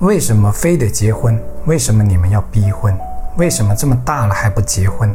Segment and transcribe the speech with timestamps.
[0.00, 1.38] 为什么非得结婚？
[1.66, 2.98] 为什么你们要逼婚？
[3.36, 5.14] 为什么这么大了还不结婚？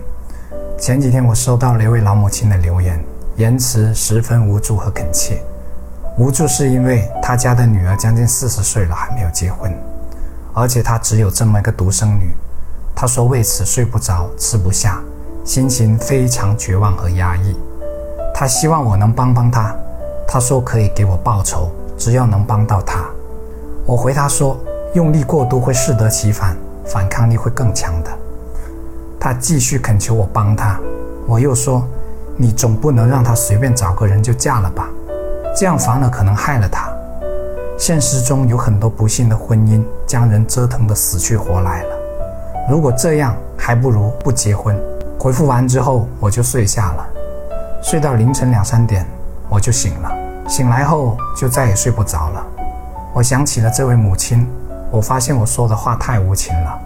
[0.78, 3.04] 前几天我收到了一位老母亲的留言，
[3.36, 5.42] 言辞十分无助和恳切。
[6.20, 9.76] 无助是因为她家的女儿将近四十岁了还没有结婚，
[10.54, 12.30] 而且她只有这么一个独生女。
[12.96, 15.02] 她说为此睡不着、吃不下，
[15.44, 17.58] 心情非常绝望和压抑。
[18.36, 19.76] 她希望我能帮帮她，
[20.28, 23.04] 她说可以给我报酬，只要能帮到她。
[23.88, 24.56] 我回她说。
[24.96, 26.56] 用力过度会适得其反，
[26.86, 28.10] 反抗力会更强的。
[29.20, 30.80] 他继续恳求我帮他，
[31.28, 31.86] 我又说
[32.40, 34.88] ：“你总不能让他随便找个人就嫁了吧？
[35.54, 36.90] 这样反而可能害了他。
[37.78, 41.90] 现实中有很多不幸的婚姻，将人折腾得死去活来了。
[42.70, 44.80] 如果这样，还不如不结婚。”
[45.20, 47.06] 回复完之后，我就睡下了，
[47.84, 49.06] 睡到凌晨两三点，
[49.50, 50.10] 我就醒了。
[50.48, 52.48] 醒来后就再也睡不着了。
[53.14, 54.48] 我想起了这位母亲。
[54.96, 56.80] 我发现我说的话太无情了，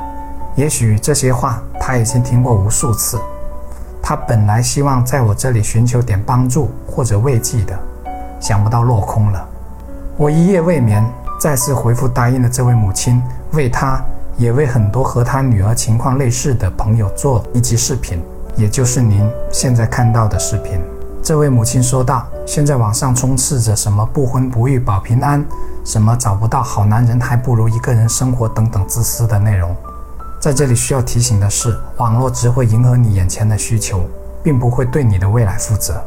[0.55, 3.21] 也许这些话他已经听过无数次。
[4.01, 7.79] 他本来希望在我这里寻求点帮助或者慰藉的，
[8.39, 9.47] 想不到落空了。
[10.17, 11.05] 我一夜未眠，
[11.39, 14.03] 再次回复答应了这位母亲，为他
[14.37, 18.19] 也为很多和他女儿情况类似的朋友做一集视频，
[18.55, 20.81] 也就是您现在看到的视频。
[21.29, 25.45] 这位母亲说道：“现在网上充斥着什么不婚不育保平安，
[25.85, 29.75] 什么找不到好男人还不如一个人生活等等自私的内容。
[30.41, 34.01] 在这里需要提醒的是，网络只会迎合你眼前的需求，
[34.41, 36.01] 并不会对你的未来负责。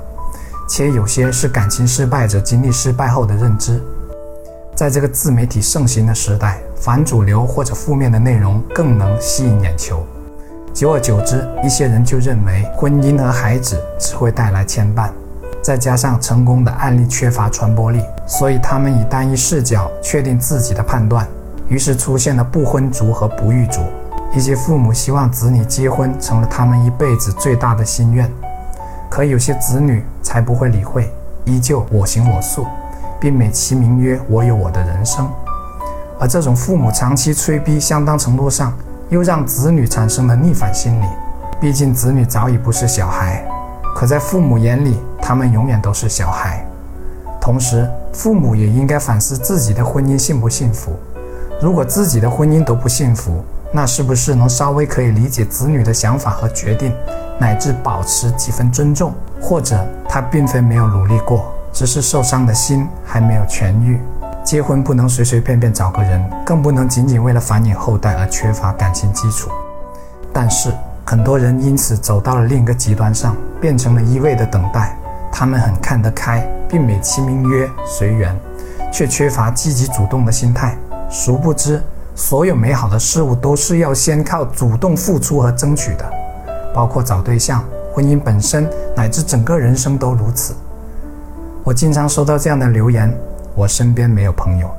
[0.68, 3.80] 且有些是感情失败者经历失败后的认知。
[4.74, 10.04] 在这个自媒体盛行的时代，反主流或者负面的内容更能吸引眼球。”
[10.74, 15.10] 久而久之，一些人就认为婚姻和孩子只会带来牵绊，
[15.62, 21.28] 再加上成功的案例缺乏传播力，所以他们以单一视角确定自己的判断，
[21.68, 23.80] 于是出现了不婚族和不育族。
[24.34, 28.28] 一些父母希望子女结婚成了他们一辈子最大的心愿，
[29.10, 31.12] 可有些子女才不会理会，
[31.44, 32.66] 依旧我行我素，
[33.20, 35.28] 并美其名曰我有我的人生。
[36.18, 38.72] 而这种父母长期催逼，相当程度上。
[39.08, 41.06] 又让子女产生了逆反心理，
[41.60, 43.44] 毕竟子女早已不是小孩，
[43.94, 46.66] 可在父母眼里，他们永远都是小孩。
[47.40, 50.92] 同时，父母也应该反思自己的婚姻幸不幸福。
[51.60, 56.92] 如果自己的婚姻都不幸福，那是不是能稍微可以理解子女的想法和决定，
[57.38, 59.12] 乃至保持几分尊重？
[59.40, 59.76] 或者
[60.08, 64.00] 他并非没有努力过，只是受伤的心还没有痊愈。
[64.44, 69.50] 结婚不能随随便便找个人，更不能仅仅为了繁衍后代而缺乏感情基础。
[70.32, 70.72] 但是
[71.04, 74.96] 很多人因此走到了另一个极端上，变成了一味的等待。
[75.30, 78.36] 他们很看得开，并美其名曰随缘，
[78.92, 80.76] 却缺乏积极主动的心态。
[81.08, 81.80] 殊不知，
[82.14, 86.04] 所有美好的事物都是要先靠主动付出和争取的，
[86.74, 87.64] 包括找对象、
[87.94, 90.54] 婚姻本身，乃至整个人生都如此。
[91.64, 93.14] 我经常收到这样的留言。
[93.54, 94.70] 我身边没有朋友，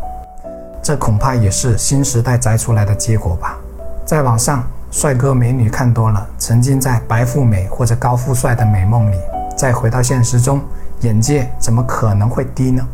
[0.81, 3.57] 这恐怕也是新时代摘出来的结果吧。
[4.05, 9.15] 在网上，帅哥美女看多了，沉浸在白富美或者高富帅的美梦里，
[9.55, 10.59] 再回到现实中，
[11.01, 12.85] 眼界怎么可能会低呢？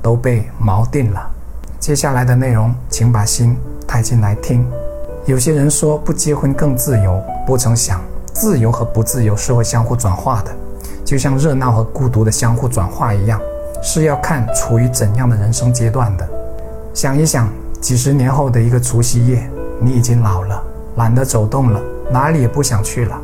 [0.00, 1.30] 都被锚定了。
[1.78, 3.56] 接下来的内容，请把心
[3.86, 4.66] 带进来听。
[5.26, 8.00] 有些人说不结婚更自由，不曾想，
[8.32, 10.50] 自由和不自由是会相互转化的，
[11.04, 13.38] 就像热闹和孤独的相互转化一样。
[13.82, 16.28] 是要看处于怎样的人生阶段的。
[16.94, 17.48] 想一想，
[17.80, 19.48] 几十年后的一个除夕夜，
[19.80, 20.62] 你已经老了，
[20.96, 21.80] 懒得走动了，
[22.10, 23.16] 哪里也不想去了。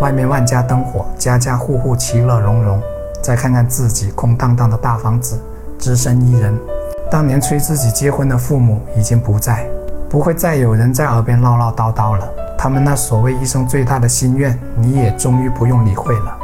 [0.00, 2.80] 外面万家灯火，家家户户其乐融融。
[3.22, 5.38] 再看看自己空荡荡的大房子，
[5.78, 6.58] 只身一人。
[7.08, 9.64] 当年催自己结婚的父母已经不在，
[10.08, 12.28] 不会再有人在耳边唠唠叨叨了。
[12.58, 16.38] 他们那所谓一生最大的心愿，你也终于不用理会了。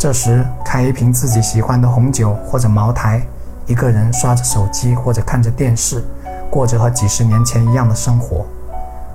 [0.00, 3.20] 这时，开一瓶自己喜欢的红酒或者茅台，
[3.66, 6.02] 一个人刷着手机或者看着电视，
[6.48, 8.46] 过着和几十年前一样的生活。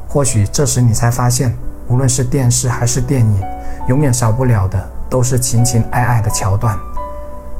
[0.07, 3.43] 或许这时你才发现，无论是电视还是电影，
[3.87, 4.79] 永远少不了的
[5.09, 6.77] 都是情情爱爱的桥段。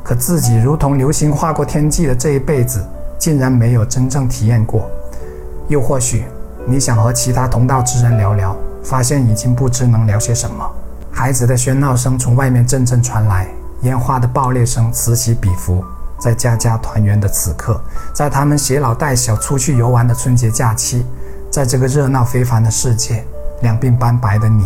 [0.04, 2.86] 可自己如同流星划过天际的这一辈子，
[3.18, 4.88] 竟然没有真正体验过。
[5.68, 6.26] 又或许，
[6.68, 10.64] 你想和其他同道之人聊聊，发现已经不知能聊些什么。
[11.18, 13.48] 孩子的喧闹声从外面阵阵传来，
[13.84, 15.82] 烟花的爆裂声此起彼伏。
[16.20, 17.80] 在家家团圆的此刻，
[18.14, 21.06] 在他们携老带小出去游玩的春节假期，
[21.50, 23.26] 在这个热闹非凡的世界，
[23.62, 24.66] 两鬓斑白的你，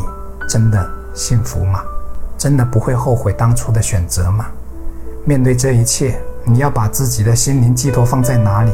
[0.50, 1.82] 真的幸福吗？
[2.36, 4.48] 真的不会后悔当初的选择吗？
[5.26, 8.72] 面对这一切，你要把自己的心灵寄托放在哪里？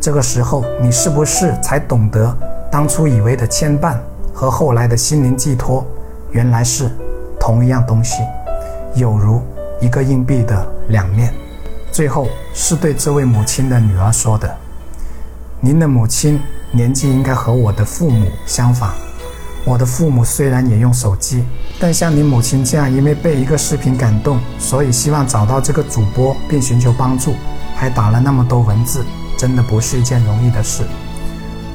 [0.00, 2.32] 这个时候，你是不是才懂得
[2.70, 3.96] 当初以为的牵绊
[4.32, 5.84] 和后来的心灵寄托，
[6.32, 6.90] 原来是
[7.38, 8.22] 同一样东西，
[8.94, 9.42] 有如
[9.80, 11.32] 一个硬币的两面。
[11.92, 14.56] 最后是对这位母亲的女儿说的
[15.60, 16.40] ：“您的母亲
[16.70, 18.92] 年纪应该和我的父母相仿。
[19.64, 21.44] 我的父母虽然也用手机，
[21.78, 27.34] 但像您母亲这样，因为被一个视频感动，所以希望找到这个主播并寻求帮助，
[27.74, 29.04] 还打了那么多文字。”
[29.36, 30.82] 真的不是一件容易的事。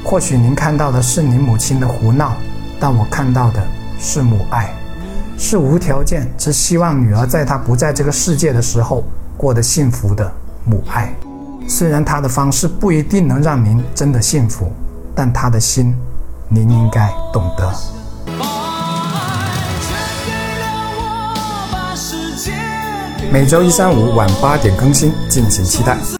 [0.04, 2.36] 或许您看到的是您母亲的胡闹，
[2.78, 3.60] 但我看到的
[3.98, 4.72] 是母爱，
[5.38, 9.04] 是无条件只希望女儿在她不在这个世界的时候
[9.36, 10.30] 过得幸福的
[10.64, 11.12] 母爱。
[11.68, 14.70] 虽然她的方式不一定能让您真的幸福，
[15.14, 15.94] 但她的心，
[16.48, 17.72] 您应该懂得。
[23.32, 25.96] 每周一、三、五晚八点更新，敬请期待。